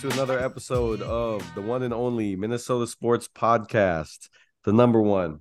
[0.00, 4.30] to another episode of the one and only Minnesota Sports Podcast,
[4.64, 5.40] the number one.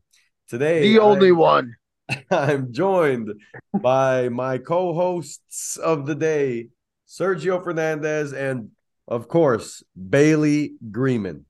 [0.50, 1.76] Today, The only I'm, one.
[2.32, 3.34] I'm joined
[3.74, 6.70] by my co hosts of the day,
[7.08, 8.72] Sergio Fernandez, and
[9.08, 11.46] of course, Bailey Greenman.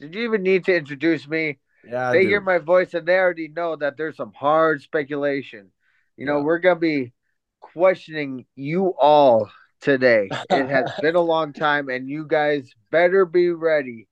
[0.00, 1.58] Did you even need to introduce me?
[1.84, 2.28] Yeah, I they do.
[2.28, 5.70] hear my voice and they already know that there's some hard speculation.
[6.16, 6.44] You know, Yeah.
[6.44, 7.12] we're gonna be
[7.60, 10.28] questioning you all today.
[10.50, 14.08] It has been a long time, and you guys better be ready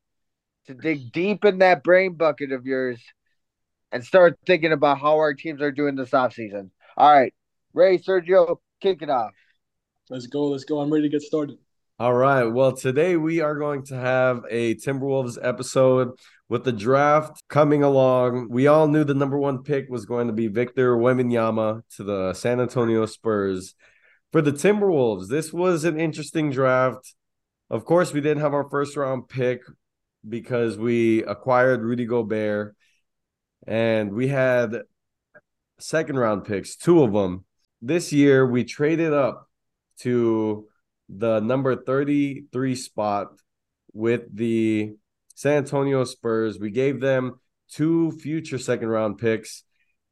[0.67, 3.01] to dig deep in that brain bucket of yours
[3.93, 6.71] and start thinking about how our teams are doing this offseason.
[6.97, 7.33] All right,
[7.73, 9.33] Rey, Sergio, kick it off.
[10.11, 10.49] Let's go.
[10.49, 10.81] Let's go.
[10.81, 11.59] I'm ready to get started.
[11.99, 12.45] All right.
[12.45, 16.11] Well, today we are going to have a Timberwolves episode
[16.47, 18.49] with the draft coming along.
[18.51, 22.35] We all knew the number one pick was going to be Victor Wembanyama to the
[22.35, 23.75] San Antonio Spurs.
[24.31, 27.15] For the Timberwolves, this was an interesting draft.
[27.71, 29.63] Of course, we didn't have our first round pick
[30.29, 32.77] because we acquired Rudy Gobert,
[33.67, 34.83] and we had
[35.79, 37.47] second round picks, two of them.
[37.81, 39.49] This year, we traded up
[40.01, 40.69] to
[41.09, 43.29] the number 33 spot
[43.93, 44.95] with the
[45.35, 46.59] San Antonio Spurs.
[46.59, 47.41] We gave them
[47.71, 49.65] two future second round picks.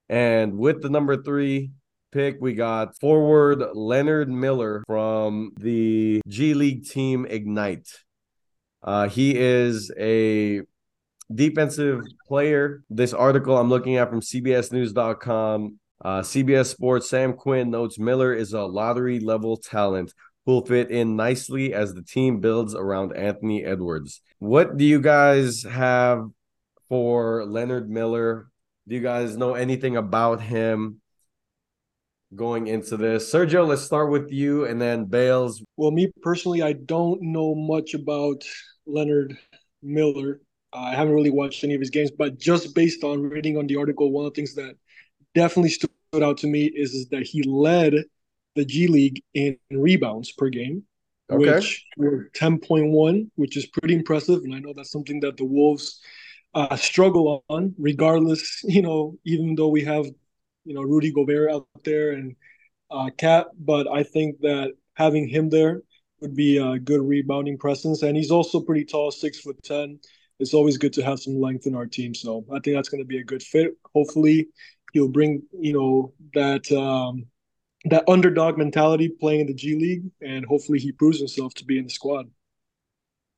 [0.08, 1.70] And with the number three
[2.12, 7.88] pick, we got forward Leonard Miller from the G League team Ignite.
[8.82, 10.60] Uh, he is a
[11.34, 12.82] defensive player.
[12.90, 15.78] This article I'm looking at from CBSNews.com.
[16.04, 20.12] Uh, CBS Sports Sam Quinn notes Miller is a lottery level talent
[20.46, 24.20] who'll fit in nicely as the team builds around Anthony Edwards.
[24.38, 26.28] What do you guys have
[26.88, 28.48] for Leonard Miller?
[28.86, 31.00] Do you guys know anything about him
[32.34, 33.33] going into this?
[33.33, 35.62] Sergio, let's start with you and then Bails.
[35.77, 38.44] Well, me personally, I don't know much about
[38.86, 39.38] Leonard
[39.83, 40.40] Miller.
[40.74, 43.77] I haven't really watched any of his games, but just based on reading on the
[43.77, 44.77] article, one of the things that
[45.34, 45.90] definitely stood
[46.22, 47.94] out to me is, is that he led
[48.54, 50.84] the G League in rebounds per game,
[51.30, 51.38] Okay.
[51.38, 54.42] which were 10.1, which is pretty impressive.
[54.44, 56.00] And I know that's something that the Wolves
[56.54, 60.06] uh, struggle on, regardless, you know, even though we have,
[60.64, 62.36] you know, Rudy Gobert out there and
[62.90, 65.82] uh, KAT, but I think that having him there
[66.20, 68.02] would be a good rebounding presence.
[68.02, 69.98] And he's also pretty tall, six foot 10.
[70.40, 72.14] It's always good to have some length in our team.
[72.14, 73.72] So I think that's going to be a good fit.
[73.94, 74.48] Hopefully,
[74.92, 76.70] he'll bring, you know, that.
[76.72, 77.26] Um,
[77.86, 81.78] that underdog mentality playing in the G League, and hopefully he proves himself to be
[81.78, 82.30] in the squad.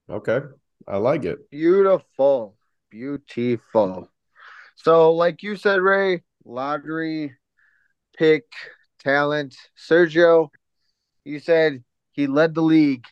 [0.09, 0.41] Okay.
[0.87, 1.51] I like it.
[1.51, 2.57] Beautiful.
[2.91, 4.09] Beautiful.
[4.77, 7.35] So, like you said, Rey, lottery
[8.17, 8.45] pick
[9.01, 9.57] talent.
[9.77, 10.51] Sergio,
[11.25, 11.83] you said
[12.13, 13.05] he led the league,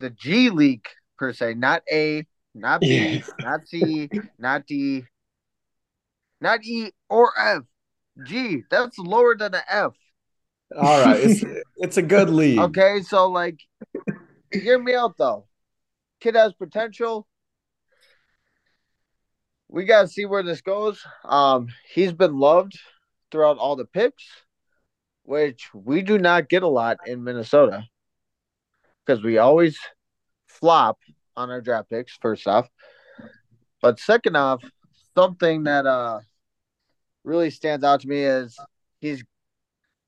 [0.00, 0.86] the G League
[1.18, 3.20] per se, not A, not B, Yeah.
[3.40, 5.04] not C, not D,
[6.40, 7.62] not E or F.
[8.24, 9.94] G, that's lower than an F.
[10.76, 11.20] All right.
[11.20, 11.44] It's
[11.76, 12.58] it's a good lead.
[12.58, 13.58] Okay, so like,
[14.52, 15.46] hear me out though.
[16.20, 17.26] Kid has potential.
[19.68, 21.02] We gotta see where this goes.
[21.24, 22.78] Um, he's been loved
[23.30, 24.24] throughout all the picks,
[25.22, 27.84] which we do not get a lot in Minnesota
[29.04, 29.78] because we always
[30.46, 30.98] flop
[31.36, 32.16] on our draft picks.
[32.20, 32.68] First off,
[33.80, 34.62] but second off,
[35.14, 36.20] something that uh
[37.24, 38.58] really stands out to me is
[39.00, 39.24] he's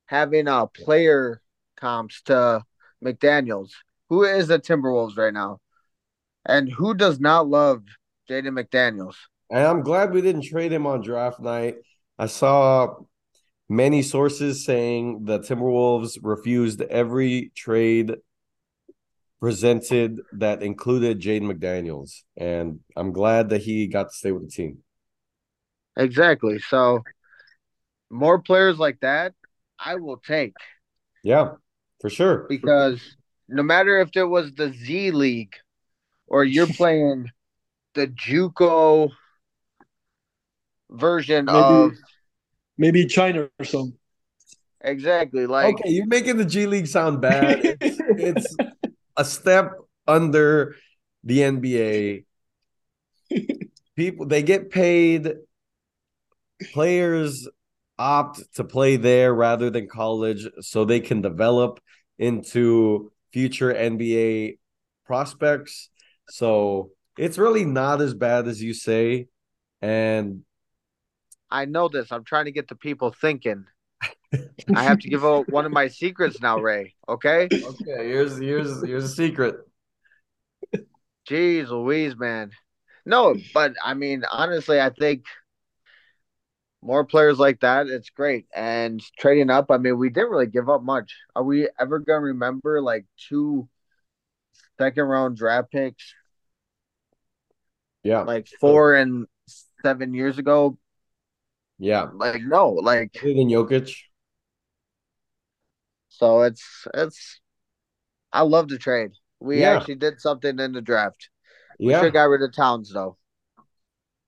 [0.06, 1.40] having uh player
[1.76, 2.62] comps to
[3.04, 3.70] McDaniels,
[4.08, 5.60] who is the Timberwolves right now,
[6.44, 7.82] and who does not love
[8.28, 9.16] Jaden McDaniels.
[9.50, 11.76] And I'm glad we didn't trade him on draft night.
[12.18, 12.94] I saw
[13.68, 18.14] many sources saying the Timberwolves refused every trade
[19.40, 22.22] presented that included Jaden McDaniels.
[22.36, 24.83] And I'm glad that he got to stay with the team.
[25.96, 26.58] Exactly.
[26.58, 27.02] So
[28.10, 29.32] more players like that,
[29.78, 30.54] I will take
[31.22, 31.52] Yeah,
[32.00, 32.46] for sure.
[32.48, 33.00] because
[33.48, 35.54] no matter if it was the Z League
[36.26, 37.30] or you're playing
[37.94, 39.10] the JUCO
[40.90, 41.92] version Maybe- of
[42.76, 43.96] Maybe China or something.
[44.80, 47.64] exactly like okay, you're making the G League sound bad.
[47.80, 48.56] It's, it's
[49.16, 49.72] a step
[50.08, 50.74] under
[51.22, 52.24] the NBA.
[53.96, 55.34] People they get paid.
[56.72, 57.48] Players
[57.98, 61.80] opt to play there rather than college so they can develop
[62.18, 64.58] into future NBA
[65.06, 65.90] prospects.
[66.28, 69.28] So it's really not as bad as you say.
[69.82, 70.42] And
[71.50, 72.10] I know this.
[72.10, 73.66] I'm trying to get the people thinking.
[74.74, 76.94] I have to give out one of my secrets now, Rey.
[77.08, 77.44] Okay.
[77.52, 79.56] okay, here's here's here's a secret.
[81.28, 82.50] Jeez Louise, man.
[83.06, 85.24] No, but I mean, honestly, I think
[86.84, 88.46] more players like that, it's great.
[88.54, 91.14] And trading up, I mean, we didn't really give up much.
[91.36, 93.68] Are we ever gonna remember like two
[94.78, 96.14] second round draft picks
[98.02, 99.26] Yeah, like four and
[99.82, 100.78] seven years ago?
[101.78, 102.10] yeah.
[102.12, 103.94] Like no, like Other than Jokic,
[106.08, 107.40] so it's it's
[108.32, 109.12] I love to trade.
[109.40, 109.76] We Yeah.
[109.76, 111.30] actually did something in the draft.
[111.78, 111.98] We yeah.
[111.98, 113.18] should have got rid of Towns though.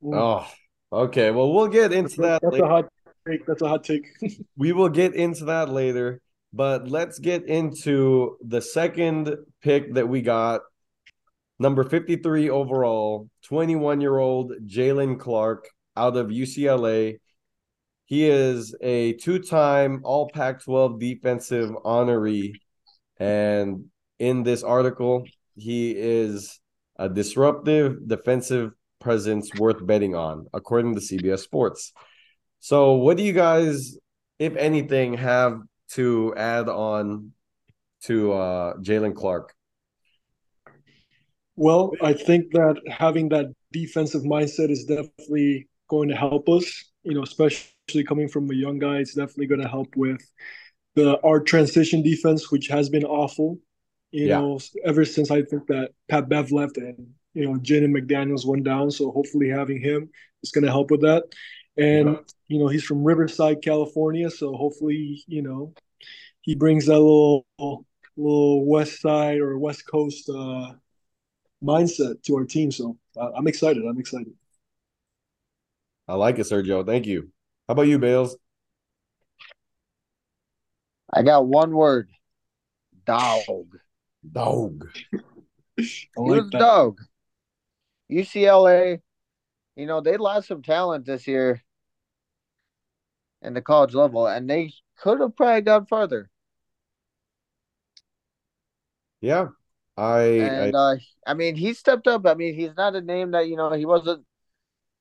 [0.02, 0.46] Oh,
[0.92, 1.30] okay.
[1.30, 2.42] Well, we'll get into that.
[2.42, 2.64] That's later.
[2.64, 2.84] a hot
[3.28, 3.46] take.
[3.46, 4.06] That's a hot take.
[4.56, 6.20] We will get into that later,
[6.52, 10.62] but let's get into the second pick that we got.
[11.58, 17.18] Number 53 overall, 21 year old Jaylen Clark out of UCLA.
[18.04, 22.52] He is a two time All Pac 12 defensive honoree.
[23.18, 23.86] And
[24.18, 25.24] in this article,
[25.56, 26.60] he is
[26.98, 28.72] a disruptive defensive
[29.06, 31.92] presence worth betting on, according to CBS Sports.
[32.60, 33.96] So, what do you guys,
[34.38, 35.60] if anything, have
[35.98, 37.32] to add on
[38.08, 39.54] to uh, Jaylen Clark?
[41.56, 46.66] Well, I think that having that defensive mindset is definitely going to help us.
[47.02, 50.22] You know, especially coming from a young guy, it's definitely going to help with
[50.96, 53.58] the our transition defense, which has been awful.
[54.10, 54.40] You Yeah.
[54.40, 58.64] know, ever since I think that Pat Bev left and you know Jaden McDaniels went
[58.64, 58.90] down.
[58.90, 60.10] So hopefully having him
[60.42, 61.24] is going to help with that.
[61.78, 62.18] And
[62.48, 65.74] you know, he's from Riverside, California, so hopefully you know
[66.42, 67.46] he brings that little
[68.16, 70.30] little West Side or West Coast.
[70.30, 70.74] uh
[71.64, 72.70] mindset to our team.
[72.70, 73.84] So uh, I'm excited.
[73.84, 74.34] I'm excited.
[76.08, 76.84] I like it, Sergio.
[76.86, 77.30] Thank you.
[77.68, 78.36] How about you, Bails?
[81.12, 82.10] I got one word.
[83.06, 83.78] Dog.
[84.30, 84.86] Dog.
[86.16, 86.58] I He like was a that.
[86.58, 87.00] dog.
[88.10, 89.00] UCLA,
[89.76, 91.62] you know, they lost some talent this year
[93.42, 96.30] in the college level, and they could have probably gone further.
[99.20, 99.48] Yeah.
[99.96, 102.26] I, And I uh, I mean, he stepped up.
[102.26, 104.24] I mean, he's not a name that you know he wasn't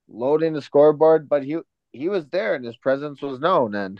[0.07, 1.57] loading the scoreboard, but he
[1.91, 3.99] he was there, and his presence was known, and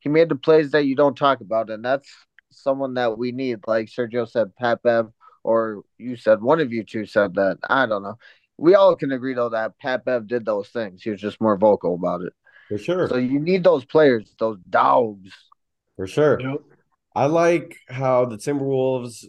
[0.00, 2.08] he made the plays that you don't talk about, and that's
[2.50, 3.60] someone that we need.
[3.66, 5.12] Like Sergio said, Pat Bev,
[5.44, 7.58] or you said one of you two said that.
[7.68, 8.18] I don't know.
[8.58, 11.02] We all can agree though that Pat Bev did those things.
[11.02, 12.32] He was just more vocal about it.
[12.68, 13.08] for sure.
[13.08, 15.30] So you need those players, those dogs.
[15.96, 16.40] for sure.
[16.40, 16.60] Yep.
[17.14, 19.26] I like how the Timberwolves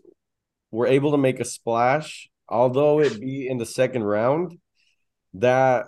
[0.72, 4.58] were able to make a splash, although it be in the second round.
[5.36, 5.88] That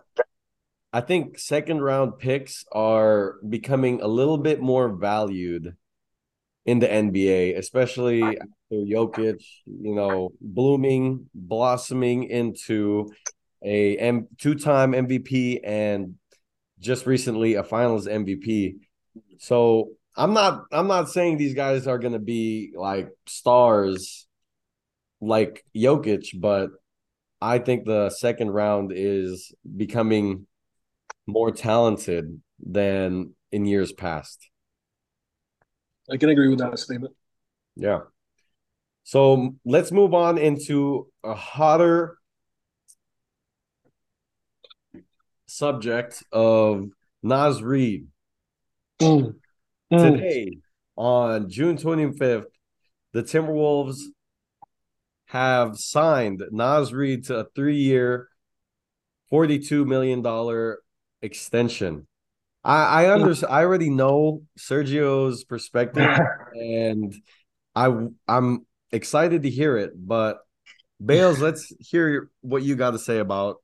[0.92, 5.76] I think second round picks are becoming a little bit more valued
[6.66, 8.42] in the NBA, especially after
[8.72, 13.12] Jokic, you know, blooming, blossoming into
[13.64, 16.16] a M- two-time MVP and
[16.80, 18.76] just recently a Finals MVP.
[19.38, 24.28] So I'm not I'm not saying these guys are gonna be like stars
[25.22, 26.70] like Jokic, but
[27.42, 30.48] I think the second round is becoming
[31.28, 34.50] more talented than in years past.
[36.12, 37.16] I can agree with that statement.
[37.76, 38.02] Yeah.
[39.04, 42.18] So let's move on into a hotter
[45.46, 46.88] subject of
[47.22, 48.08] Naz Reid.
[49.00, 50.58] Today,
[50.96, 52.46] on June 25th,
[53.14, 54.00] the Timberwolves
[55.26, 58.30] have signed Naz Reid to a three year,
[59.32, 60.76] $42 million
[61.22, 62.08] extension.
[62.66, 63.54] I, I understand.
[63.54, 66.10] I already know Sergio's perspective,
[66.54, 67.14] and
[67.76, 67.96] I
[68.28, 69.92] I'm excited to hear it.
[69.96, 70.40] But
[71.04, 73.58] Bails, let's hear what you got to say about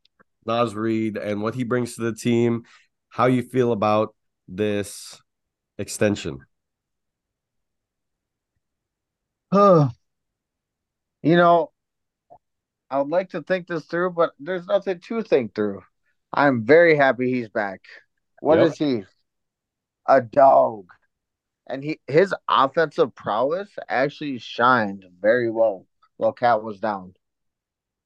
[0.45, 2.63] Naz Reid and what he brings to the team.
[3.09, 4.15] How you feel about
[4.47, 5.19] this
[5.79, 6.39] extension?
[9.51, 9.89] Huh.
[11.23, 11.71] you know,
[12.91, 15.81] I would like to think this through, but there's nothing to think through.
[16.31, 17.81] I'm very happy he's back.
[18.41, 18.61] What Yep.
[18.61, 19.05] is he?
[20.07, 20.91] A dog.
[21.67, 27.15] And he his offensive prowess actually shined very well while KAT was down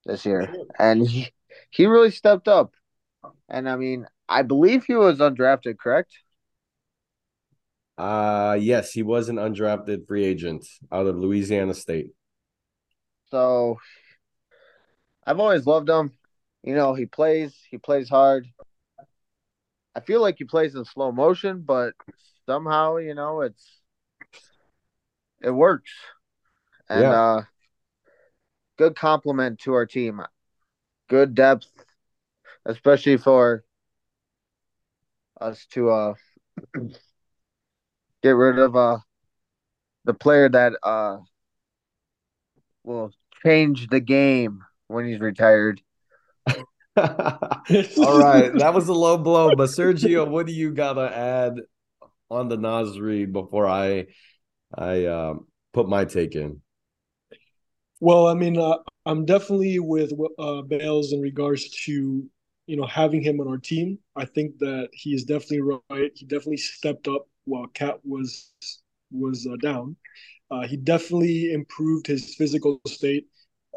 [0.06, 0.51] this year.
[0.80, 1.34] And he,
[1.72, 2.74] he really stepped up.
[3.50, 6.13] And I mean, I believe he was undrafted, correct?
[7.98, 12.12] Uh yes, he was an undrafted free agent out of Louisiana State.
[13.32, 13.77] So
[15.25, 16.18] I've always loved him.
[16.63, 18.48] You know, he plays, he plays hard.
[19.96, 21.94] I feel like he plays in slow motion, but
[22.46, 23.82] somehow, you know, it's
[25.42, 25.92] it works.
[26.90, 27.14] And Yeah.
[27.14, 27.44] uh
[28.78, 30.22] good compliment to our team.
[31.10, 31.86] Good depth,
[32.66, 33.64] especially for
[35.40, 36.14] us to uh
[38.22, 38.98] get rid of uh
[40.06, 41.18] the player that uh
[42.84, 43.12] will
[43.44, 45.82] change the game when he's retired.
[46.98, 49.56] All right, that was a low blow.
[49.56, 51.60] But Sergio, what do you gotta add
[52.30, 54.08] on the Naz Reid before I
[54.74, 56.62] I um, put my take in?
[58.00, 62.25] Well, I mean, uh, I'm definitely with uh, Bails in regards to
[62.68, 64.00] you know having him on our team.
[64.16, 66.12] I think that he is definitely right.
[66.16, 68.54] He definitely stepped up while KAT was
[69.12, 69.96] was uh, down.
[70.52, 73.28] Uh, he definitely improved his physical state.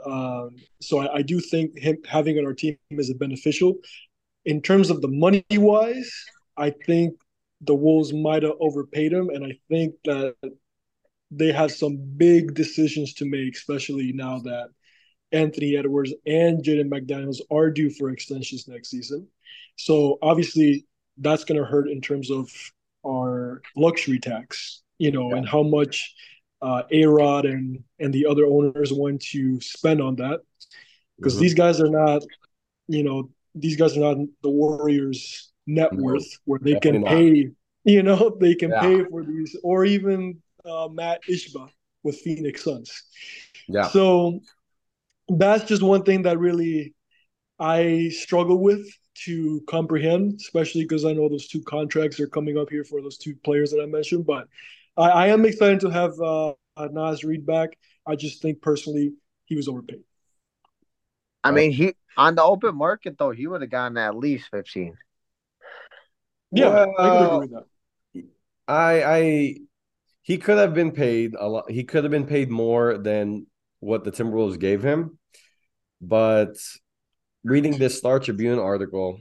[0.05, 3.77] Um, so I, I do think him having on our team is beneficial.
[4.45, 6.13] In terms of the money wise,
[6.57, 7.15] I think
[7.61, 10.35] the Wolves might have overpaid him, and I think that
[11.31, 14.69] they have some big decisions to make, especially now that
[15.33, 19.29] Anthony Edwards and Jaden McDaniels are due for extensions next season.
[19.77, 20.87] So obviously
[21.19, 22.51] that's going to hurt in terms of
[23.07, 25.37] our luxury tax, you know, Yeah.
[25.39, 26.15] and how much
[26.63, 30.41] uh, A Rod and and the other owners want to spend on that
[31.17, 31.41] because Mhm.
[31.41, 32.23] these guys are not,
[32.89, 37.45] you know, these guys are not the Warriors' net No, worth where they can definitely
[37.45, 37.51] pay,
[37.85, 38.81] you know, they can Yeah.
[38.81, 41.71] pay for these, or even uh, Mat Ishbia
[42.03, 43.03] with Phoenix Suns.
[43.69, 44.41] Yeah, So
[45.29, 46.95] that's just one thing that really
[47.59, 48.87] I struggle with
[49.25, 53.19] to comprehend, especially because I know those two contracts are coming up here for those
[53.19, 54.27] two players that I mentioned.
[54.27, 54.49] But
[54.99, 56.55] I, I am excited to have uh,
[56.91, 57.79] Naz Reid back.
[58.07, 59.13] I just think personally
[59.47, 60.03] he was overpaid.
[61.45, 61.57] I Right.
[61.57, 64.97] mean, he on the open market though, he would have gotten at least fifteen.
[66.53, 67.67] Yeah, I Well, agree with that.
[68.67, 69.57] I I
[70.23, 71.71] he could have been paid a lot.
[71.71, 73.47] He could have been paid more than
[73.81, 75.19] what the Timberwolves gave him.
[76.01, 76.57] But
[77.45, 79.21] reading this Star Tribune article,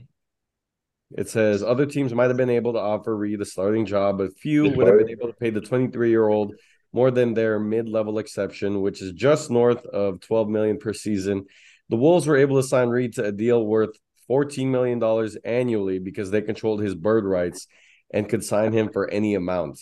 [1.16, 4.38] it says other teams might have been able to offer Reid a starting job, but
[4.38, 6.54] few would have been able to pay the 23 year old
[6.92, 11.46] more than their mid level exception, which is just north of 12 million per season.
[11.88, 13.96] The Wolves were able to sign Reid to a deal worth
[14.26, 17.66] 14 million dollars annually because they controlled his bird rights
[18.12, 19.80] and could sign him for any amount.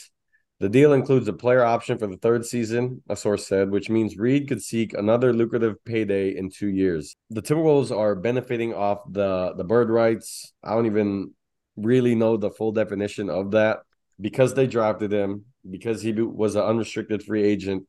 [0.58, 4.16] The deal includes a player option for the third season, a source said, which means
[4.16, 7.14] Reid could seek another lucrative payday in two years.
[7.28, 10.54] The Timberwolves are benefiting off the, the bird rights.
[10.64, 11.34] I don't even
[11.76, 13.80] really know the full definition of that.
[14.18, 17.86] Because they drafted him, because he was an unrestricted free agent,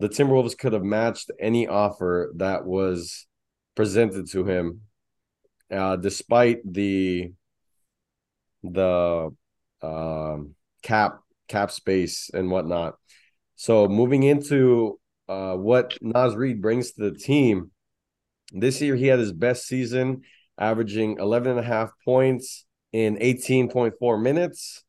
[0.00, 3.26] the Timberwolves could have matched any offer that was
[3.74, 4.82] presented to him,
[5.70, 7.32] uh, despite the
[8.62, 9.30] the
[9.80, 12.94] um, cap cap space and whatnot.
[13.56, 17.70] So moving into uh, what Naz Reid brings to the team,
[18.52, 20.22] this year he had his best season,
[20.58, 24.84] averaging 11 and a half points in 18.4 minutes.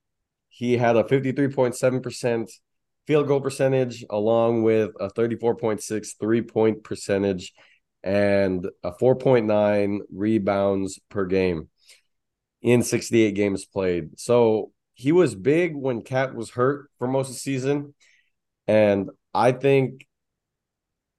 [0.49, 2.51] He had a 53.7%
[3.07, 7.53] field goal percentage, along with a 34.6 three point percentage
[8.03, 11.69] and a 4.9 rebounds per game
[12.61, 14.19] in 68 games played.
[14.19, 17.93] So he was big when KAT was hurt for most of the season.
[18.67, 20.07] And I think,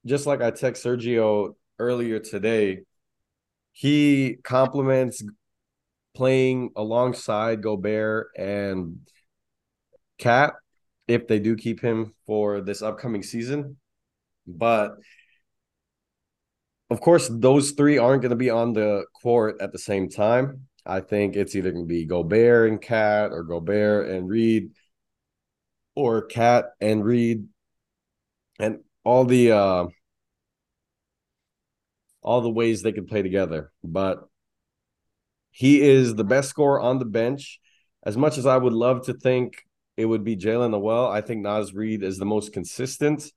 [0.05, 2.81] just like I text Sergio earlier today,
[3.71, 5.21] he complements
[6.15, 8.99] playing alongside Gobert and
[10.17, 10.53] KAT
[11.07, 13.77] if they do keep him for this upcoming season.
[14.47, 14.95] But
[16.89, 20.67] of course, those three aren't going to be on the court at the same time.
[20.85, 24.71] I think it's either going to be Gobert and KAT or Gobert and Reid
[25.95, 27.47] or KAT and Reid
[28.59, 29.85] and all the uh
[32.21, 33.71] all the ways they could play together.
[33.83, 34.27] But
[35.51, 37.59] he is the best scorer on the bench.
[38.03, 39.63] As much as I would love to think
[39.95, 43.31] it would be Jaylen Nowell, I think Naz Reid is the most consistent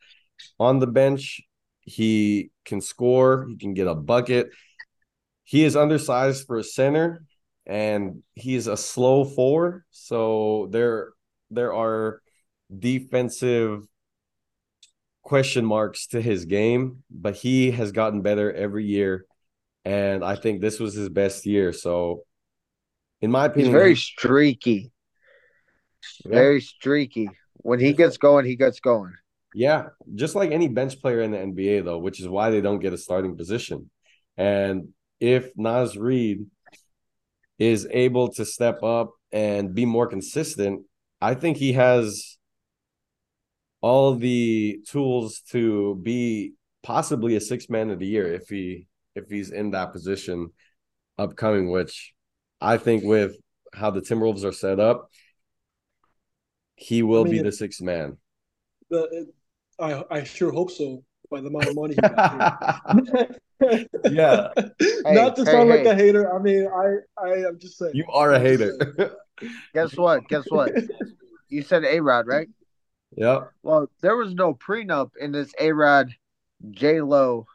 [0.59, 1.41] on the bench.
[1.81, 4.51] He can score, he can get a bucket.
[5.45, 7.23] He is undersized for a center
[7.69, 9.85] and he's a slow four.
[9.91, 11.11] So there
[11.51, 12.21] there are
[12.77, 13.85] defensive
[15.23, 19.27] question marks to his game, but he has gotten better every year.
[19.85, 21.73] And I think this was his best year.
[21.73, 22.25] So
[23.21, 24.93] in my He's opinion, very he- streaky.
[26.25, 26.31] Yeah.
[26.31, 27.29] Very streaky.
[27.59, 29.13] When he gets going, he gets going.
[29.55, 32.79] Yeah, just like any bench player in the NBA, though, which is why they don't
[32.81, 33.91] get a starting position.
[34.37, 34.89] And
[35.21, 36.47] if Naz Reid
[37.59, 40.85] is able to step up and be more consistent,
[41.21, 42.39] I think he has
[43.81, 49.29] all the tools to be possibly a six man of the year if he if
[49.29, 50.51] he's in that position
[51.17, 52.15] upcoming, which
[52.61, 53.37] I think with
[53.75, 55.11] how the Timberwolves are set up,
[56.77, 58.17] he will I mean, be the sixth man.
[58.91, 59.27] The,
[59.81, 61.03] I I sure hope so.
[61.31, 61.95] By the amount of money
[63.61, 64.13] he got paid.
[64.13, 64.49] Yeah.
[65.07, 66.35] Not to hey, sound like a hater.
[66.35, 67.93] I mean, I I am just saying.
[67.95, 69.17] you are a I'm just hater.
[69.75, 70.29] Guess what?
[70.29, 70.73] Guess what?
[71.49, 72.49] You said A Rod, right?
[73.17, 73.51] yep.
[73.63, 76.11] Well, there was no prenup in this A Rod
[76.71, 77.47] J Lo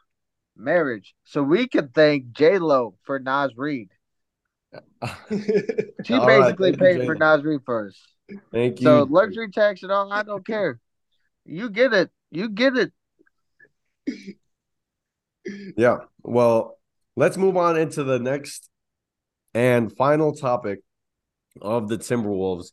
[0.56, 1.14] marriage.
[1.24, 3.90] So we can thank J Lo for Naz Reid.
[6.04, 7.36] She All right, basically thank you, paid for J-Lo.
[7.36, 7.98] Naz Reid first.
[8.52, 8.84] Thank you.
[8.84, 10.78] So luxury tax and all, I don't care.
[11.46, 12.10] You get it.
[12.30, 12.92] You get it.
[15.76, 15.98] Yeah.
[16.22, 16.78] Well,
[17.16, 18.68] let's move on into the next
[19.52, 20.80] and final topic
[21.60, 22.72] of the Timberwolves.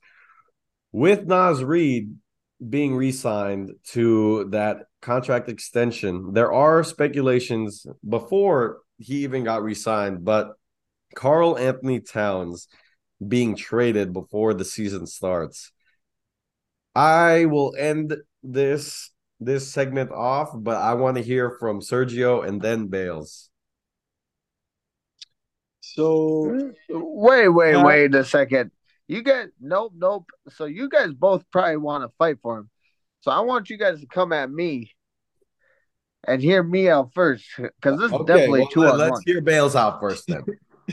[0.91, 2.15] With Naz Reid
[2.67, 9.73] being re signed to that contract extension, there are speculations before he even got re
[9.73, 10.53] signed, but
[11.15, 12.67] Karl Anthony Towns
[13.25, 15.71] being traded before the season starts.
[16.95, 19.11] I will end this
[19.41, 23.50] this segment off, but I want to hear from Sergio and then Bails.
[25.81, 27.83] So Wait, wait, Yeah.
[27.83, 28.71] wait a second.
[29.07, 30.25] You guys, nope, nope.
[30.51, 32.69] So you guys both probably want to fight for him.
[33.21, 34.91] So I want you guys to come at me
[36.25, 39.12] and hear me out first, because this is Okay, definitely well, two let- on let's
[39.12, 39.21] one.
[39.25, 40.43] hear Bails out first then.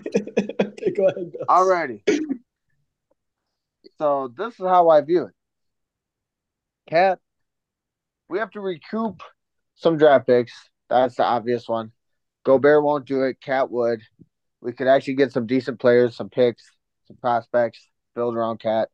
[0.63, 1.33] okay, go ahead.
[1.49, 2.03] Alrighty.
[3.99, 5.35] So this is how I view it.
[6.89, 7.19] KAT,
[8.29, 9.23] we have to recoup
[9.77, 10.53] some draft picks.
[10.89, 11.93] That's the obvious one.
[12.45, 13.41] Gobert won't do it.
[13.41, 14.01] KAT would.
[14.61, 16.65] We could actually get some decent players, some picks,
[17.07, 18.89] some prospects, build around KAT.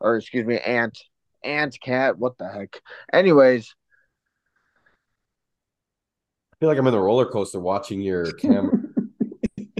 [0.00, 0.98] Or excuse me, Ant.
[1.44, 2.18] Ant KAT.
[2.18, 2.80] What the heck?
[3.12, 3.74] Anyways,
[6.52, 8.72] I feel like I'm in the roller coaster watching your camera.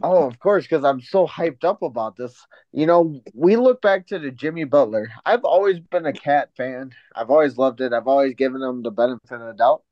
[0.02, 2.34] Oh, of course, because I'm so hyped up about this.
[2.72, 5.10] You know, we look back to the Jimmy Butler.
[5.24, 6.92] I've always been a KAT fan.
[7.14, 7.92] I've always loved it.
[7.92, 9.82] I've always given him the benefit of the doubt.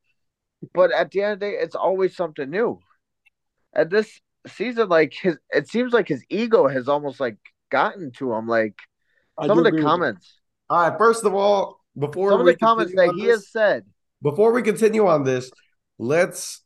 [0.73, 2.79] But at the end of the day, it's always something new.
[3.73, 7.37] And this season, like his, it seems like his ego has almost like
[7.69, 8.47] gotten to him.
[8.47, 8.75] Like
[9.45, 10.05] some of the agree with that.
[10.05, 13.85] comments, All right, first of all, before some of the comments that he has said.
[14.21, 15.51] before we continue on this,
[15.97, 16.61] let's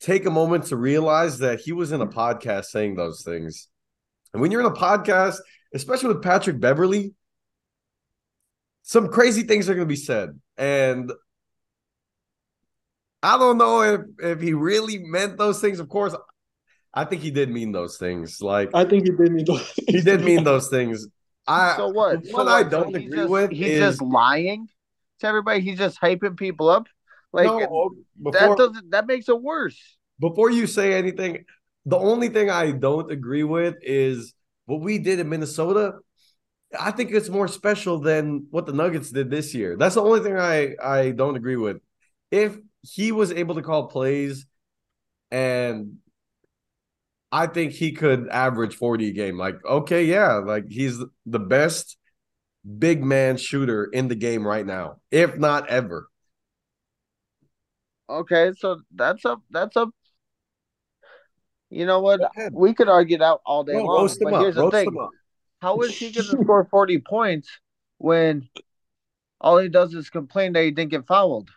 [0.00, 3.68] take a moment to realize that he was in a podcast saying those things.
[4.32, 5.36] And when you're in a podcast,
[5.74, 7.14] especially with Patrick Beverley,
[8.82, 10.40] some crazy things are going to be said.
[10.56, 11.12] And
[13.22, 15.80] I don't know if, if he really meant those things.
[15.80, 16.14] Of course,
[16.92, 18.40] I think he did mean those things.
[18.40, 19.72] Like, I think he did mean those.
[19.86, 21.06] he did mean those things.
[21.46, 22.22] I, So what?
[22.22, 24.68] the So I don't he's agree just, with he's is just lying
[25.20, 25.60] to everybody.
[25.60, 26.86] He's just hyping people up.
[27.32, 27.90] Like no,
[28.32, 29.78] that doesn't that makes it worse.
[30.18, 31.44] before you say anything,
[31.86, 34.34] the only thing I don't agree with is
[34.66, 35.94] what we did in Minnesota.
[36.78, 39.76] I think it's more special than what the Nuggets did this year.
[39.76, 41.78] That's the only thing I I don't agree with.
[42.30, 44.46] If he was able to call plays
[45.30, 45.98] and
[47.32, 49.38] I think he could average 40 a game.
[49.38, 51.96] Like, okay, yeah, like he's the best
[52.78, 56.08] big man shooter in the game right now, if not ever.
[58.10, 59.40] Okay, so that's up.
[59.50, 59.90] That's up.
[61.70, 62.20] You know what?
[62.50, 64.16] We could argue that all day Bro, long.
[64.20, 64.40] But up.
[64.40, 64.98] here's the thing:
[65.62, 67.48] how is he going to score forty points
[67.98, 68.48] when
[69.40, 71.50] all he does is complain that he didn't get fouled?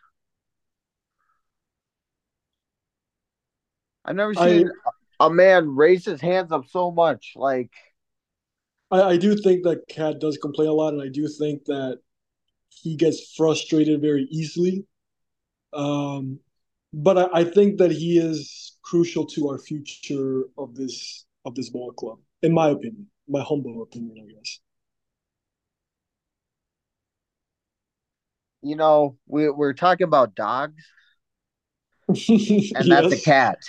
[4.05, 4.69] I've never seen
[5.19, 7.33] a man raise his hands up so much.
[7.35, 7.71] Like,
[8.91, 11.99] I, I do think that KAT does complain a lot, and I do think that
[12.69, 14.85] he gets frustrated very easily.
[15.73, 16.39] Um,
[16.93, 21.69] but I, I think that he is crucial to our future of this of this
[21.69, 24.59] ball club, in my opinion, my humble opinion, I guess.
[28.63, 30.83] you know, we we're talking about dogs,
[32.07, 33.59] and that's a cat.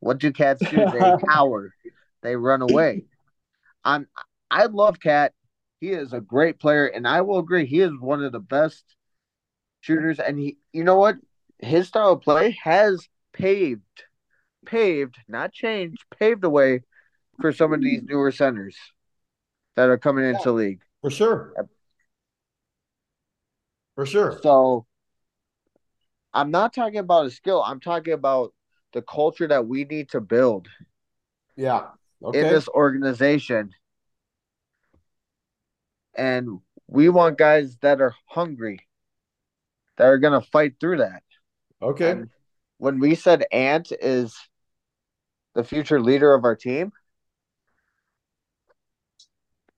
[0.00, 0.76] What do cats do?
[0.76, 1.74] They cower.
[2.22, 3.04] They run away.
[3.84, 4.06] I'm
[4.50, 5.32] I love KAT.
[5.80, 8.84] He is a great player, and I will agree he is one of the best
[9.80, 10.20] shooters.
[10.20, 11.16] And he, you know what,
[11.64, 13.82] his style of play has paved,
[14.64, 16.82] paved, not changed, paved the way
[17.40, 18.76] for some of these newer centers
[19.74, 20.80] that are coming into the league.
[21.00, 21.52] For sure.
[23.96, 24.38] For sure.
[24.42, 24.86] So
[26.32, 27.62] I'm not talking about his skill.
[27.62, 28.54] I'm talking about
[28.92, 30.68] the culture that we need to build
[31.56, 31.88] Yeah.
[32.22, 32.40] Okay.
[32.40, 33.70] in this organization.
[36.14, 38.86] And we want guys that are hungry,
[39.96, 41.23] that are going to fight through that.
[41.84, 42.10] Okay.
[42.10, 42.30] And
[42.78, 44.36] when we said Ant is
[45.54, 46.92] the future leader of our team,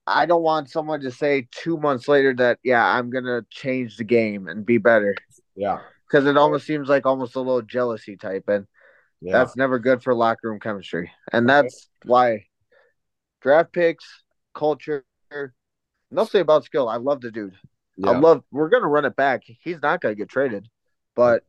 [0.07, 3.97] I don't want someone to say two months later that, yeah, I'm going to change
[3.97, 5.15] the game and be better.
[5.55, 5.79] yeah.
[6.07, 8.45] Because it almost seems like almost a little jealousy type.
[8.47, 8.65] And
[9.19, 9.33] Yeah.
[9.33, 11.11] that's never good for locker room chemistry.
[11.33, 12.45] And that's why
[13.41, 14.05] draft picks,
[14.55, 15.03] culture,
[16.09, 16.87] nothing about skill.
[16.87, 17.57] I love the dude.
[18.05, 18.43] I love.
[18.51, 19.43] We're gonna run it back.
[19.45, 20.69] He's not gonna get traded,
[21.15, 21.43] but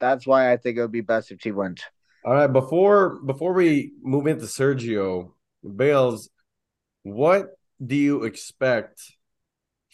[0.00, 1.82] that's why I think it would be best if she went.
[2.24, 5.32] All right, before before we move into Sergio
[5.76, 6.28] Bails,
[7.02, 7.50] what
[7.84, 9.00] do you expect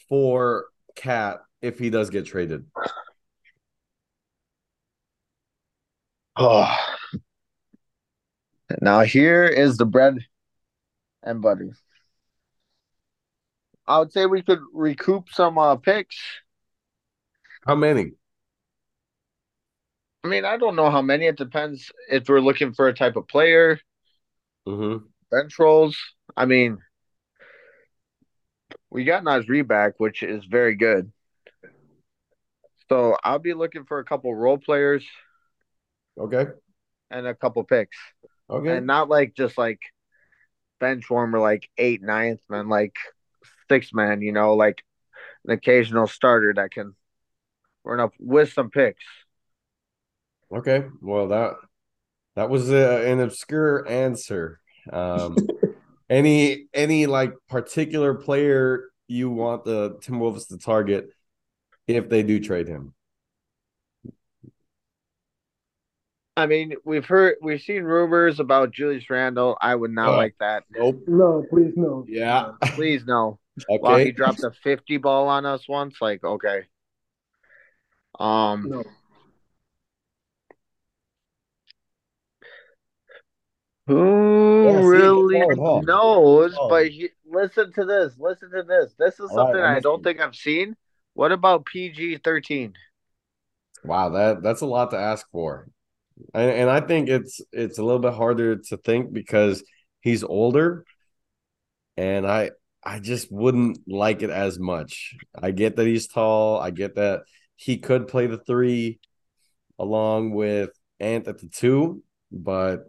[0.09, 0.67] for
[0.97, 2.65] KAT if he does get traded?
[6.37, 6.77] Oh.
[8.83, 10.19] Now here is the bread
[11.23, 11.77] and butter.
[13.87, 16.17] I would say we could recoup some uh, picks.
[17.67, 18.13] How many?
[20.27, 21.27] I mean, I don't know how many.
[21.27, 23.79] It depends if we're looking for a type of player,
[24.67, 25.07] Mm-hmm.
[25.31, 25.97] bench rolls.
[26.37, 26.79] I mean,
[28.91, 31.13] we got Naz Reid back, which is very good.
[32.89, 35.07] So I'll be looking for a couple role players
[36.19, 36.47] Okay.
[37.09, 37.97] and a couple picks,
[38.51, 38.71] Okay.
[38.73, 39.79] and not like just like
[40.81, 42.97] bench warmer, like eight, ninth man, like
[43.69, 44.23] six man.
[44.23, 44.83] You know, like
[45.45, 46.97] an occasional starter that can
[47.85, 49.05] run up with some picks.
[50.55, 50.85] Okay.
[51.01, 51.55] Well, that
[52.37, 54.61] that was uh, an obscure answer.
[54.93, 55.37] Um,
[56.11, 61.09] any any like particular player you want the Tim Timberwolves to target
[61.87, 62.95] if they do trade him?
[66.39, 69.57] I mean, we've heard, we've seen rumors about Julius Randle.
[69.61, 70.17] I would not Oh.
[70.19, 70.65] like that.
[70.71, 71.03] Nope.
[71.07, 72.05] No, please no.
[72.07, 72.53] Yeah.
[72.75, 73.39] Please no.
[73.71, 74.05] Wow, Okay.
[74.07, 75.97] he dropped a 50 ball on us once.
[75.99, 76.65] Like, okay.
[78.21, 78.85] Um, No.
[83.87, 86.55] Who Yeah, really knows?
[86.57, 86.71] Hard.
[86.71, 88.15] But he, listen to this.
[88.19, 88.95] Listen to this.
[88.99, 90.77] This is All right, something I'm I don't think I've seen.
[91.15, 92.75] What about PG 13?
[93.85, 95.69] Wow, that that's a lot to ask for.
[96.35, 99.63] And, and I think it's it's a little bit harder to think because
[100.01, 100.85] he's older
[101.97, 102.51] and I
[102.85, 105.17] I just wouldn't like it as much.
[105.35, 107.23] I get that he's tall, I get that
[107.57, 109.01] he could play the 3
[109.79, 110.71] along with
[111.01, 112.85] Ant at the 2, but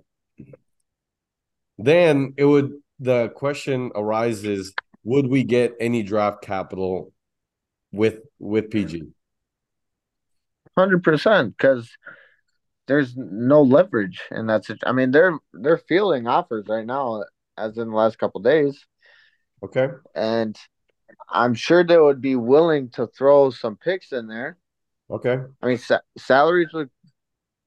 [1.78, 7.14] then it would the question arises would we get any draft capital
[7.92, 9.04] with with PG?
[10.78, 11.90] 100% because
[12.88, 14.80] there's no leverage and that's it.
[14.86, 17.24] I mean, they're they're feeling offers right now,
[17.58, 18.86] as in the last couple days.
[19.64, 19.90] Okay.
[20.14, 20.56] and
[21.30, 24.58] I'm sure they would be willing to throw some picks in there.
[25.10, 25.40] Okay.
[25.62, 26.90] I mean, sa- salaries would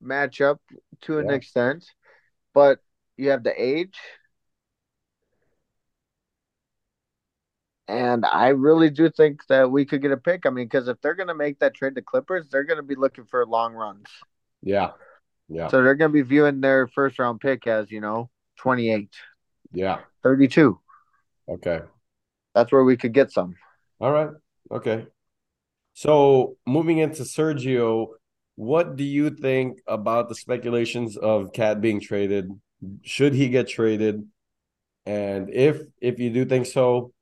[0.01, 0.61] match up
[1.03, 1.35] to an Yeah.
[1.35, 1.85] extent,
[2.55, 2.79] but
[3.21, 3.97] you have the age,
[7.89, 10.47] and I really do think that we could get a pick.
[10.47, 12.83] I mean, because if they're going to make that trade to Clippers, they're going to
[12.85, 14.07] be looking for long runs,
[14.63, 14.93] Yeah.
[15.49, 15.69] Yeah.
[15.69, 19.11] so they're going to be viewing their first round pick as you know 28,
[19.73, 19.99] Yeah.
[20.23, 20.79] 32.
[21.49, 21.81] Okay.
[22.55, 23.57] That's where we could get some.
[24.01, 24.31] All right.
[24.71, 25.07] Okay.
[25.95, 28.09] So moving into Sergio,
[28.55, 32.51] what do you think about the speculations of KAT being traded?
[33.03, 34.27] Should he get traded?
[35.07, 37.13] And if if you do think so,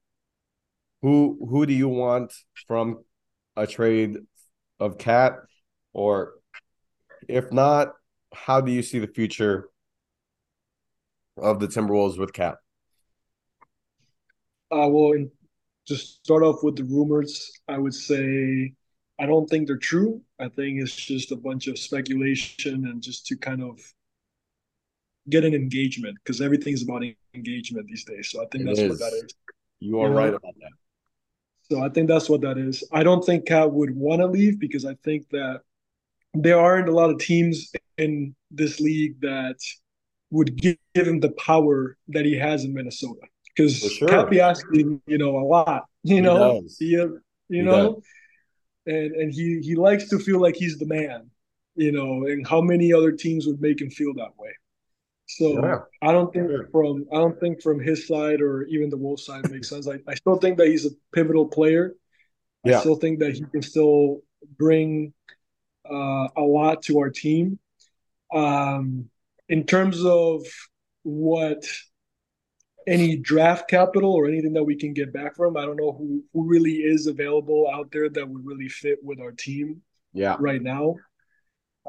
[1.03, 2.33] who who do you want
[2.67, 3.05] from
[3.57, 4.19] a trade
[4.79, 5.35] of KAT?
[5.93, 6.35] Or
[7.29, 7.95] if not,
[8.33, 9.69] how do you see the future
[11.37, 12.57] of the Timberwolves with KAT?
[14.71, 15.31] Uh, well, in,
[15.87, 18.75] to start off with the rumors, I would say
[19.19, 20.21] I don't think they're true.
[20.39, 23.81] I think it's just a bunch of speculation and just to kind of
[25.29, 27.03] get an engagement because everything's about
[27.35, 28.31] engagement these days.
[28.31, 28.91] So I think It that's is.
[28.91, 29.35] what that is.
[29.81, 30.17] You are You know?
[30.17, 30.71] right about that.
[31.71, 32.83] So I think that's what that is.
[32.93, 35.61] I don't think KAT would want to leave because I think that
[36.35, 39.57] there aren't a lot of teams in this league that
[40.31, 43.21] would give, give him the power that he has in Minnesota.
[43.55, 44.09] Because sure.
[44.09, 45.85] KAT be asking, you know, a lot.
[46.05, 46.77] You He know, does.
[46.79, 47.07] he, uh,
[47.49, 48.03] you He know,
[48.87, 51.31] and and he he likes to feel like he's the man.
[51.75, 54.51] You know, and how many other teams would make him feel that way?
[55.29, 55.81] So Yeah.
[56.03, 56.69] I don't think Sure.
[56.73, 59.87] from I don't think from his side or even the Wolves side makes sense.
[59.87, 61.95] I, I still think that he's a pivotal player.
[62.65, 62.79] Yeah.
[62.79, 64.23] I still think that he can still
[64.57, 65.13] bring
[65.89, 67.59] uh, a lot to our team.
[68.33, 69.11] Um,
[69.49, 70.45] in terms of
[71.03, 71.65] what
[72.87, 76.25] any draft capital or anything that we can get back from, I don't know who
[76.33, 79.83] who really is available out there that would really fit with our team
[80.15, 80.37] Yeah.
[80.41, 80.97] right now.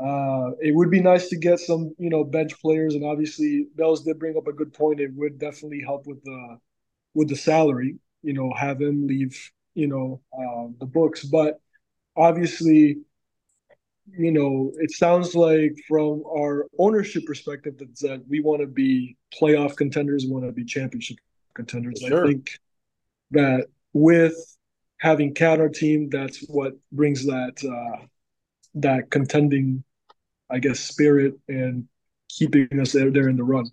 [0.02, 4.04] Uh, it would be nice to get some, you know, bench players, and obviously Bails
[4.04, 5.00] did bring up a good point.
[5.00, 6.58] It would definitely help with the
[7.14, 11.26] with the salary, you know, have him leave, you know, uh, the books.
[11.26, 11.60] But
[12.16, 13.00] obviously,
[14.18, 19.18] you know, it sounds like from our ownership perspective that, that we want to be
[19.40, 21.18] playoff contenders, we want to be championship
[21.54, 22.00] contenders.
[22.00, 22.24] Sure.
[22.24, 22.52] I think
[23.32, 24.36] that with
[24.98, 28.06] having KAT our team, that's what brings that uh,
[28.76, 29.84] that contending,
[30.50, 31.86] I guess, spirit and
[32.30, 33.66] keeping us there, there in the run.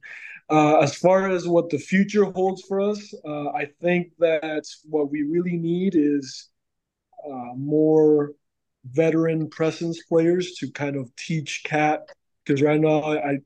[0.49, 5.11] Uh, as far as what the future holds for us, uh, I think that what
[5.11, 6.49] we really need is
[7.27, 8.33] uh, more
[8.85, 12.09] veteran presence players to kind of teach KAT
[12.45, 13.39] because right now I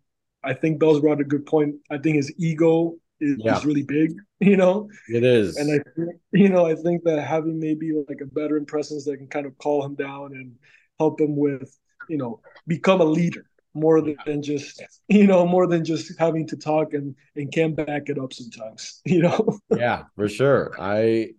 [0.42, 1.76] I think Bails brought a good point.
[1.90, 3.56] I think his ego is, Yeah.
[3.56, 5.56] is really big, you know, It is.
[5.56, 9.28] and I you know I think that having maybe like a veteran presence that can
[9.28, 10.56] kind of call him down and
[10.98, 11.74] help him with
[12.10, 16.56] you know become a leader more than just you know more than just having to
[16.56, 20.74] talk and and can back it up sometimes you know yeah, for sure.
[20.78, 21.30] I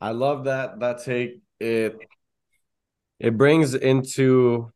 [0.00, 1.40] I love that that take.
[1.60, 1.96] It
[3.18, 4.70] it brings into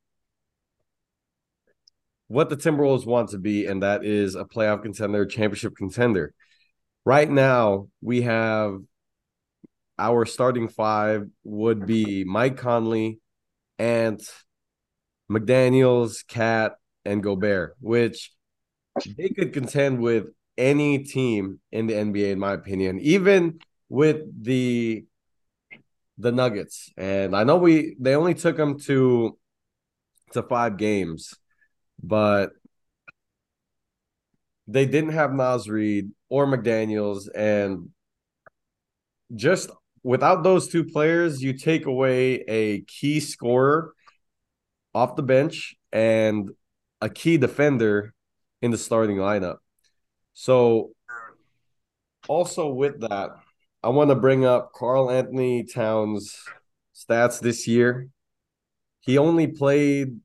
[2.28, 6.32] what the Timberwolves want to be, and that is a playoff contender, championship contender.
[7.04, 8.78] Right now, we have
[9.98, 13.20] our starting five would be Mike Conley,
[13.78, 14.22] Ant,
[15.30, 16.72] McDaniels, KAT,
[17.04, 18.32] and Gobert, which
[19.16, 20.26] they could contend with
[20.58, 25.04] any team in the NBA, in my opinion, even with the
[26.18, 26.90] the Nuggets.
[26.96, 29.38] And I know we they only took them to
[30.32, 31.34] to five games,
[32.02, 32.52] but
[34.66, 37.90] they didn't have Naz Reid or McDaniels, and
[39.34, 39.70] just
[40.02, 43.94] without those two players, you take away a key scorer
[44.94, 46.50] off the bench and
[47.00, 48.14] a key defender
[48.60, 49.56] in the starting lineup.
[50.34, 50.92] So,
[52.28, 53.30] also with that,
[53.82, 56.38] I want to bring up Karl Anthony Towns'
[56.94, 58.08] stats this year.
[59.00, 60.20] He only played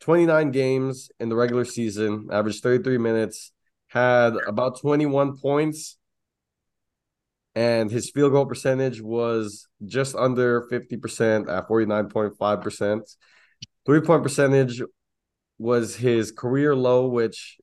[0.00, 3.52] 29 games in the regular season, averaged 33 minutes,
[3.88, 5.98] had about 21 points,
[7.56, 13.16] and his field goal percentage was just under 50% at 49.5%.
[13.86, 14.82] Three point percentage
[15.58, 17.56] was his career low, which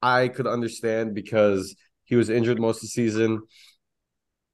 [0.00, 3.42] I could understand because he was injured most of the season.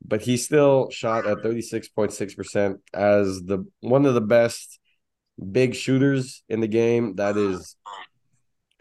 [0.05, 4.81] But he still shot at 36.6% as the one of the best
[5.53, 7.15] big shooters in the game.
[7.17, 7.77] That is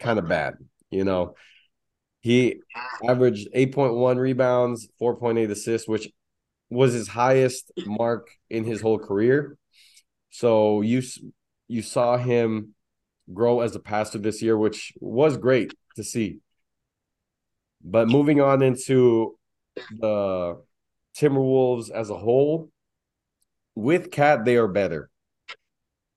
[0.00, 0.54] kind of bad,
[0.90, 1.34] you know.
[2.28, 2.60] He
[3.08, 6.10] averaged 8.1 rebounds, 4.8 assists, which
[6.68, 9.56] was his highest mark in his whole career.
[10.28, 11.00] So you
[11.68, 12.74] you saw him
[13.32, 16.40] grow as a passer this year, which was great to see.
[17.82, 19.38] But moving on into
[19.90, 20.60] the
[21.16, 22.68] Timberwolves as a whole,
[23.74, 25.08] with KAT, they are better.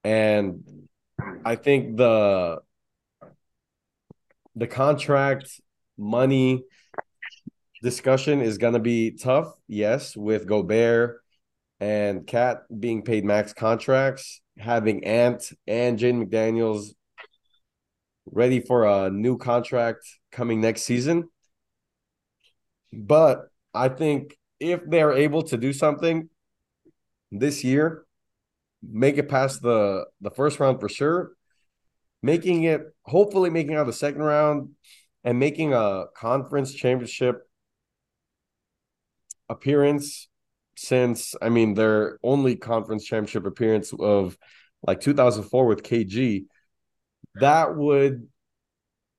[0.04, 0.90] And
[1.46, 2.60] I think the
[4.58, 5.62] the contract
[5.98, 6.64] money
[7.82, 9.54] discussion is going to be tough.
[9.68, 11.22] Yes, with Gobert
[11.80, 16.94] and KAT being paid max contracts, having Ant and Jaden McDaniels
[18.26, 21.30] ready for a new contract coming next season.
[22.94, 26.30] But I think if they're able to do something
[27.32, 28.06] this year,
[28.84, 31.32] make it past the the first round for sure,
[32.22, 34.70] making it hopefully making out the second round
[35.24, 37.48] and making a conference championship
[39.50, 40.28] appearance
[40.76, 44.38] since I mean their only conference championship appearance of
[44.86, 46.46] like 2004 with KG
[47.36, 48.28] that would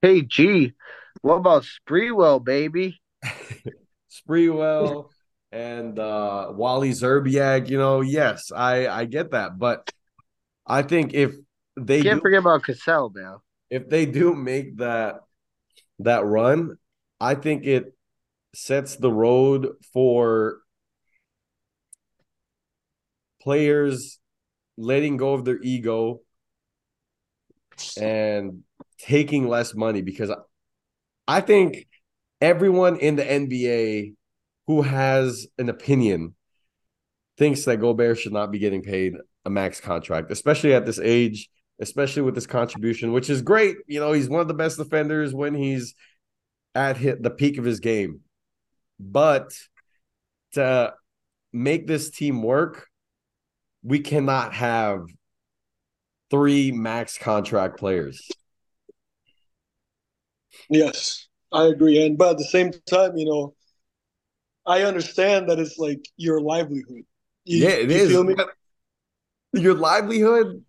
[0.00, 0.74] Hey, G,
[1.22, 3.00] what about Sprewell, baby?
[4.10, 5.10] Sprewell
[5.50, 9.90] and uh Wally Szczerbiak, you know, yes, I I get that, but
[10.66, 11.34] I think if
[11.76, 13.42] they Can't do, forget about Cassell now.
[13.70, 15.20] if they do make that
[16.00, 16.76] that run,
[17.20, 17.94] I think it
[18.54, 20.58] sets the road for
[23.42, 24.18] players
[24.76, 26.20] letting go of their ego
[28.00, 28.62] and
[28.98, 30.30] taking less money because
[31.26, 31.86] I think
[32.40, 34.14] everyone in the NBA
[34.66, 36.34] who has an opinion
[37.38, 41.48] thinks that Gobert should not be getting paid a max contract, especially at this age,
[41.82, 43.76] especially with his contribution, which is great.
[43.88, 45.94] You know, he's one of the best defenders when he's
[46.74, 48.20] at hit the peak of his game.
[49.00, 49.52] But
[50.52, 50.94] to
[51.52, 52.86] make this team work,
[53.82, 55.06] we cannot have
[56.30, 58.30] three max contract players.
[60.70, 62.06] Yes, I agree.
[62.06, 63.54] And but at the same time, you know,
[64.64, 67.04] I understand that it's like your livelihood.
[67.44, 68.08] You, yeah, it you is.
[68.08, 68.36] Feel me?
[69.52, 70.64] Your livelihood.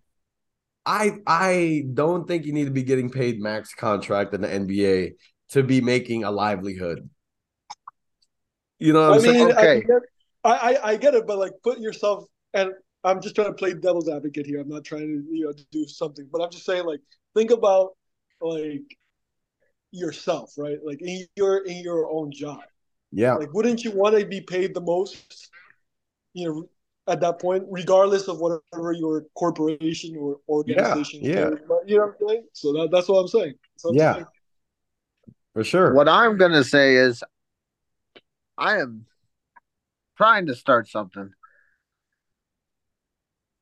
[0.86, 5.14] I I don't think you need to be getting paid max contract in the NBA
[5.50, 7.08] to be making a livelihood.
[8.78, 9.36] You know what I I'm saying?
[9.36, 9.82] mean, I, Okay.
[9.86, 10.02] get,
[10.44, 13.74] I, I I get it, but like put yourself and I'm just trying to play
[13.74, 14.60] devil's advocate here.
[14.60, 17.00] I'm not trying to you know do something, but I'm just saying like
[17.34, 17.96] think about
[18.40, 18.96] like
[19.90, 20.78] yourself, right?
[20.84, 22.60] Like in your in your own job.
[23.12, 23.38] Yeah.
[23.38, 25.50] Like wouldn't you want to be paid the most?
[26.34, 26.68] You know,
[27.06, 31.20] at that point, regardless of whatever your corporation or organization.
[31.22, 31.48] yeah.
[31.50, 32.44] is, But you know what I'm saying?
[32.52, 33.54] So that, that's what I'm saying.
[33.74, 34.12] That's what I'm Yeah.
[34.14, 34.26] saying.
[35.52, 35.94] For sure.
[35.94, 37.22] What I'm gonna say is,
[38.56, 39.06] I am
[40.16, 41.30] trying to start something.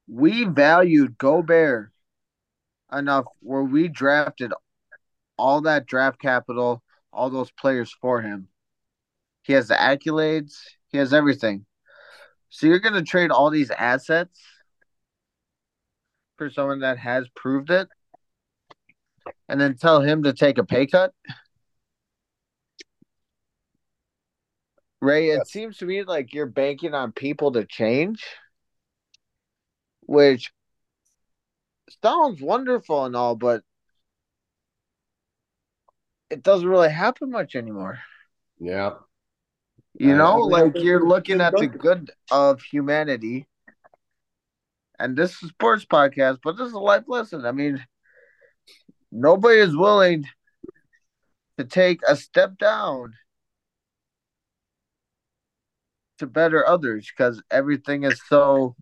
[0.08, 1.90] We valued Gobert
[2.92, 4.52] enough where we drafted
[5.36, 8.48] all that draft capital, all those players for him.
[9.42, 10.54] He has the accolades,
[10.88, 11.66] he has everything.
[12.54, 14.38] So you're gonna trade all these assets
[16.36, 17.88] for someone that has proved it,
[19.48, 21.14] and then tell him to take a pay cut.
[25.00, 25.50] Rey, it Yes.
[25.50, 28.22] seems to me like you're banking on people to change,
[30.02, 30.52] which
[32.02, 33.64] sounds wonderful and all, but
[36.28, 38.00] it doesn't really happen much anymore.
[38.58, 38.98] Yeah.
[39.94, 43.46] You know, like you're looking at the good of humanity.
[44.98, 47.44] And this is a sports podcast, but this is a life lesson.
[47.44, 47.84] I mean,
[49.10, 50.26] nobody is willing
[51.58, 53.14] to take a step down
[56.18, 58.76] to better others because everything is so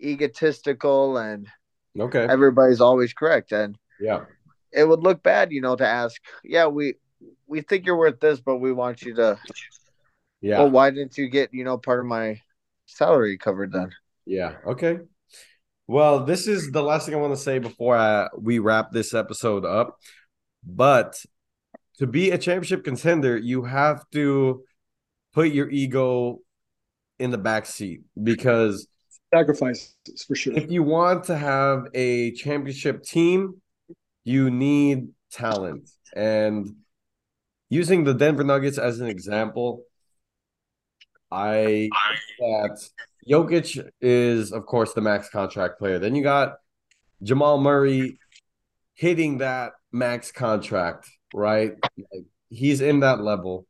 [0.00, 1.48] egotistical and
[1.98, 2.26] Okay.
[2.28, 3.52] everybody's always correct.
[3.52, 4.24] And Yeah.
[4.72, 6.94] it would look bad, you know, to ask, yeah, we
[7.46, 9.38] we think you're worth this, but we want you to
[10.40, 10.58] Yeah.
[10.58, 12.40] well, why didn't you get, you know, part of my
[12.86, 13.90] salary covered then?
[14.26, 14.56] Yeah.
[14.66, 14.98] Okay.
[15.86, 19.12] Well, this is the last thing I want to say before I, we wrap this
[19.12, 19.98] episode up.
[20.64, 21.20] But
[21.98, 24.62] to be a championship contender, you have to
[25.34, 26.40] put your ego
[27.18, 28.88] in the back seat because
[29.32, 29.94] Sacrifices
[30.26, 30.56] for sure.
[30.56, 33.60] if you want to have a championship team,
[34.24, 35.88] you need talent.
[36.14, 36.76] And
[37.68, 39.84] using the Denver Nuggets as an example,
[41.30, 41.88] I
[42.38, 42.80] that
[43.28, 45.98] Jokic is, of course, the max contract player.
[45.98, 46.54] Then you got
[47.22, 48.18] Jamal Murray
[48.94, 51.72] hitting that max contract, right?
[51.96, 53.66] Like, he's in that level.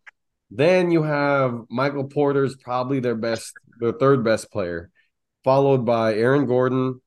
[0.50, 4.90] Then you have Michael Porter's probably their best, their third best player,
[5.44, 7.00] followed by Aaron Gordon.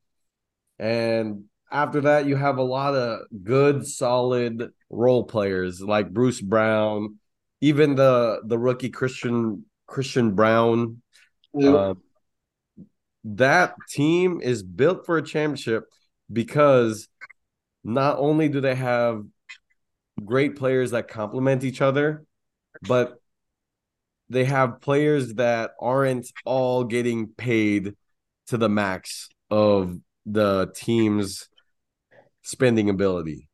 [0.80, 7.18] And after that, you have a lot of good, solid role players like Bruce Brown,
[7.62, 11.02] even the the rookie Christian Christian Braun.
[11.56, 12.02] Um,
[13.26, 15.86] that team is built for a championship
[16.32, 17.08] because
[17.84, 19.24] not only do they have
[20.24, 22.26] great players that complement each other,
[22.82, 23.20] but
[24.30, 27.94] they have players that aren't all getting paid
[28.48, 31.50] to the max of the team's
[32.42, 33.50] spending ability.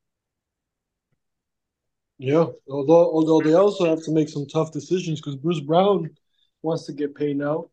[2.19, 6.09] Yeah, although although they also have to make some tough decisions because Bruce Brown
[6.61, 7.69] wants to get paid now,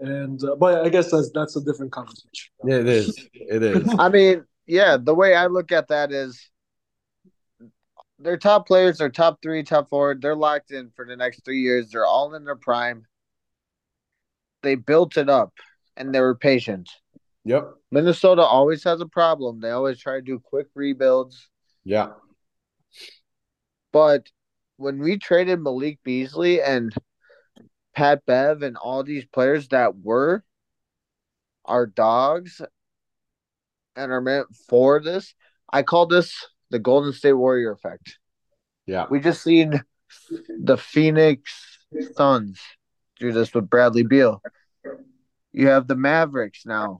[0.00, 2.52] and uh, but I guess that's that's a different conversation.
[2.62, 3.28] Yeah, it is.
[3.32, 3.88] It is.
[3.98, 6.50] I mean, yeah, the way I look at that is
[8.18, 11.60] their top players, their top three, top four, they're locked in for the next three
[11.60, 11.90] years.
[11.90, 13.06] They're all in their prime.
[14.62, 15.52] They built it up
[15.96, 16.90] and they were patient.
[17.44, 17.74] Yep.
[17.90, 19.60] Minnesota always has a problem.
[19.60, 21.48] They always try to do quick rebuilds.
[21.84, 22.12] Yeah.
[23.94, 24.26] But
[24.76, 26.92] when we traded Malik Beasley and
[27.94, 30.42] Pat Bev and all these players that were
[31.64, 32.60] our dogs
[33.94, 35.32] and are meant for this,
[35.72, 36.34] I call this
[36.70, 38.18] the Golden State Warrior effect.
[38.84, 39.06] Yeah.
[39.08, 39.80] We just seen
[40.48, 41.78] the Phoenix
[42.16, 42.60] Suns
[43.20, 44.42] do this with Bradley Beal.
[45.52, 46.98] You have the Mavericks now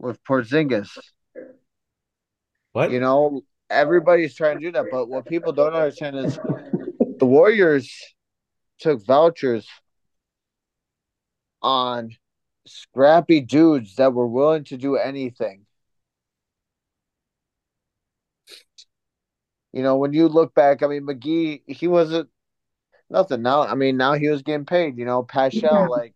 [0.00, 0.98] with Porzingis.
[2.72, 2.90] What?
[2.90, 3.44] You know,
[3.74, 6.38] everybody's trying to do that, but what people don't understand is
[7.18, 7.92] the Warriors
[8.78, 9.66] took vouchers
[11.62, 12.10] on
[12.66, 15.66] scrappy dudes that were willing to do anything.
[19.72, 22.28] You know, when you look back, I mean, McGee, he wasn't
[23.10, 23.42] nothing.
[23.42, 24.96] Now, I mean, now he was getting paid.
[24.96, 25.86] You know, Paschal, Yeah.
[25.86, 26.14] like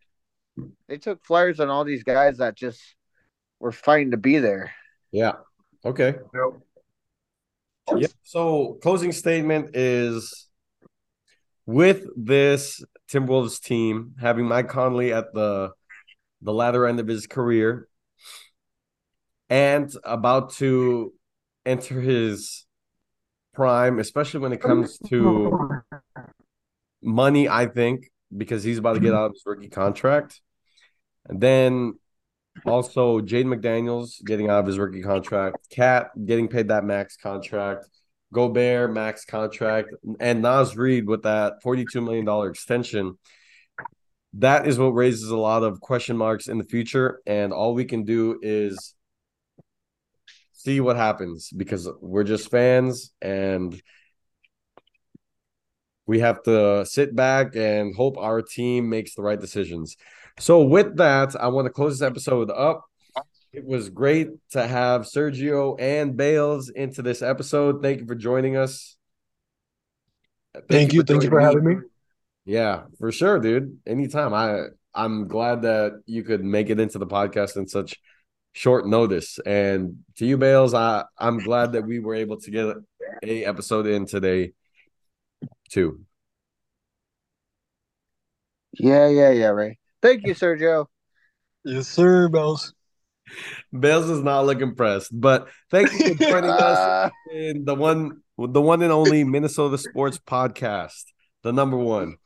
[0.86, 2.80] they took flyers on all these guys that just
[3.58, 4.72] were fighting to be there.
[5.10, 5.32] Yeah.
[5.84, 6.14] Okay.
[7.96, 8.08] Yeah.
[8.22, 10.48] So closing statement is
[11.66, 15.70] with this Timberwolves team having Mike Conley at the
[16.42, 17.88] the latter end of his career
[19.50, 21.12] and about to
[21.66, 22.66] enter his
[23.54, 25.82] prime, especially when it comes to
[27.02, 30.40] money, I think, because he's about to get out of his rookie contract.
[31.28, 31.98] And then
[32.64, 37.86] also Jaden McDaniels getting out of his rookie contract, KAT getting paid that max contract,
[38.32, 39.90] Gobert max contract,
[40.20, 43.18] and Naz Reid with that $42 million extension.
[44.34, 47.20] That is what raises a lot of question marks in the future.
[47.26, 48.94] And all we can do is
[50.52, 53.80] see what happens because we're just fans and
[56.06, 59.96] we have to sit back and hope our team makes the right decisions.
[60.38, 62.84] So, with that, I want to close this episode up.
[63.52, 67.82] It was great to have Sergio and Bails into this episode.
[67.82, 68.96] Thank you for joining us.
[70.68, 71.02] Thank you.
[71.02, 71.76] Thank you for joining having me.
[72.44, 73.78] Yeah, for sure, dude.
[73.86, 74.34] Anytime.
[74.34, 77.96] I I'm glad that you could make it into the podcast in such
[78.52, 79.38] short notice.
[79.44, 82.76] And to you, Bails, I I'm glad that we were able to get
[83.22, 84.52] a episode in today
[85.70, 86.00] too.
[88.72, 89.77] Yeah, yeah, yeah, Rey.
[90.02, 90.86] Thank you, Sergio.
[91.64, 92.72] Yes, sir, Bails.
[93.78, 98.62] Bails is not looking pressed, but thank you for joining us in the one the
[98.62, 101.04] one and only Minnesota Sports Podcast,
[101.42, 102.16] the number one.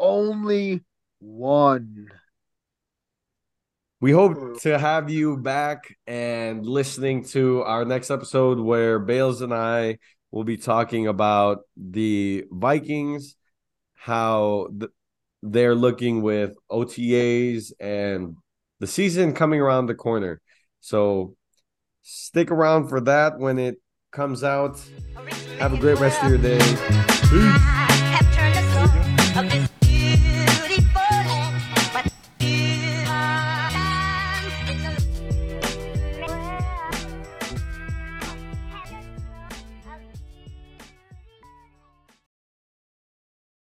[0.00, 0.82] only
[1.18, 2.08] one.
[4.00, 9.54] We hope to have you back and listening to our next episode where Bails and
[9.54, 9.98] I
[10.30, 13.36] will be talking about the Vikings,
[13.94, 14.90] how th-
[15.52, 18.36] they're looking with OTAs and
[18.80, 20.40] the season coming around the corner.
[20.80, 21.36] So
[22.02, 23.76] stick around for that when it
[24.12, 24.80] comes out.
[25.58, 26.58] Have a great rest of your day.
[29.38, 29.68] I